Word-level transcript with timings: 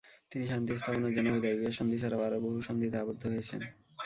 তিনি 0.31 0.45
শান্তি 0.47 0.71
স্থাপনের 0.77 1.13
জন্য 1.15 1.29
হুদাইবিয়ার 1.35 1.77
সন্ধি 1.77 1.97
ছাড়াও 2.01 2.21
আরও 2.27 2.37
বহু 2.45 2.57
সন্ধিতে 2.67 2.97
আবদ্ধ 2.97 3.21
হয়েছেন। 3.31 3.59